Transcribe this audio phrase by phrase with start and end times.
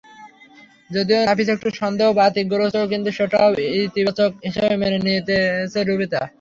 [0.89, 3.49] যদিও নাফিস একটু সন্দেহ বাতিকগ্রস্ত কিন্তু সেটাও
[3.81, 6.21] ইতিবাচক হিসেবেই মেনে নিয়েছে রুবিতা।